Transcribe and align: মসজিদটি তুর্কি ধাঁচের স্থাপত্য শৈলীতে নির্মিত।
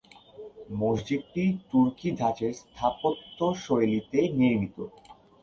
মসজিদটি 0.79 1.43
তুর্কি 1.69 2.09
ধাঁচের 2.19 2.53
স্থাপত্য 2.61 3.37
শৈলীতে 3.63 4.19
নির্মিত। 4.39 4.77